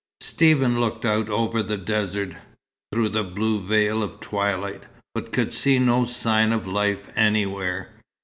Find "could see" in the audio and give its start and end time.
5.31-5.77